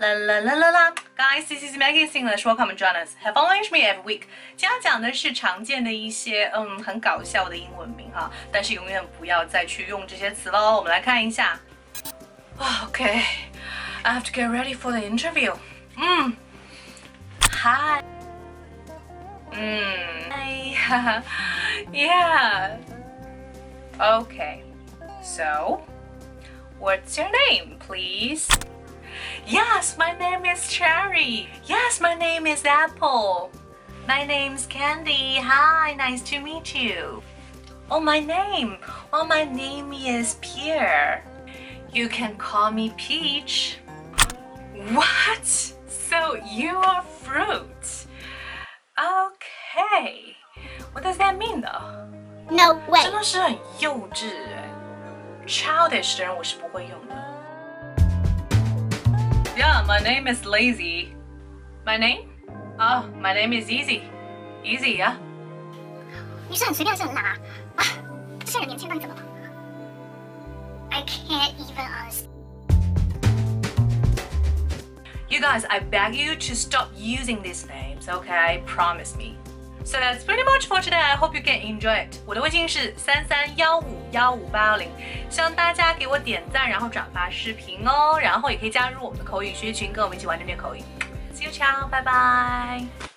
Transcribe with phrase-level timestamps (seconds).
[0.00, 0.90] La la la la la.
[1.16, 2.44] Guys, this is Maggie English.
[2.44, 3.14] Welcome join us.
[3.22, 4.22] Have fun with me every week.
[4.56, 10.76] 今天讲的是常见的一些嗯很搞笑的英文名哈，但是永远不要再去用这些词喽。
[10.76, 11.58] 我们来看一下。
[12.58, 13.22] Okay,
[14.02, 15.54] I have to get ready for the interview.
[15.96, 16.36] 嗯，
[17.52, 18.02] Hi.
[19.52, 21.22] 嗯，Hi.
[21.90, 22.76] Yeah.
[23.98, 24.62] Okay.
[25.22, 25.80] So,
[26.78, 28.46] what's your name, please?
[29.46, 31.48] Yes, my name is Cherry.
[31.64, 33.50] Yes, my name is Apple.
[34.06, 35.36] My name's Candy.
[35.40, 37.22] Hi, nice to meet you.
[37.90, 38.78] Oh, my name.
[39.12, 41.24] Well, my name is Pierre.
[41.92, 43.78] You can call me Peach.
[44.92, 45.46] What?
[45.46, 48.06] So you are fruit.
[48.98, 50.36] Okay.
[50.92, 52.08] What does that mean though?
[52.50, 53.02] No way.
[53.02, 54.68] 真的是很幼稚哎，
[55.46, 57.19] childish 的人我是不会用的。
[60.00, 61.12] Yeah, my name is Lazy.
[61.84, 62.30] My name?
[62.80, 64.04] Oh, my name is Easy.
[64.64, 65.16] Easy, yeah.
[66.48, 67.36] 你是很随便，是很懒啊！
[67.76, 67.84] 啊，
[68.40, 69.22] 这些人年轻到底怎么了？
[70.90, 72.26] I can't even understand.
[75.28, 78.62] You guys, I beg you to stop using these names, okay?
[78.64, 79.36] Promise me.
[79.83, 80.95] So that's pretty much for today.
[80.95, 82.17] I hope you can enjoy it.
[82.25, 84.89] 我的微信是三三幺五幺五八幺零，
[85.29, 90.81] 希望大家给我点赞，然后转发视频哦，然后也可以加入我们的口语学习群，跟我们一起玩这边口语。
[91.33, 93.10] See you, ciao, bye bye.